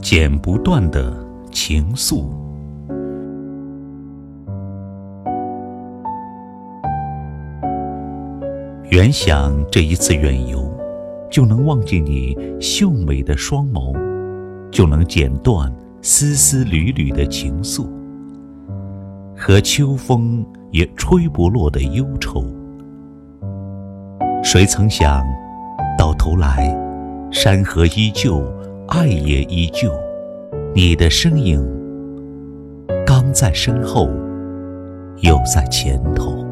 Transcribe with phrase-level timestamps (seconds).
[0.00, 1.14] 剪不断的
[1.50, 2.24] 情愫。
[8.90, 10.68] 原想这一次远游，
[11.30, 13.94] 就能忘记你秀美的双眸，
[14.70, 15.72] 就能剪断
[16.02, 17.86] 丝丝缕缕的情愫，
[19.36, 22.44] 和秋风也吹不落的忧愁。
[24.42, 25.22] 谁曾想，
[25.96, 26.76] 到头来，
[27.42, 28.44] 山河依旧，
[28.88, 29.90] 爱也依旧，
[30.74, 31.58] 你的身影，
[33.06, 34.10] 刚在身后，
[35.22, 36.44] 又在前头。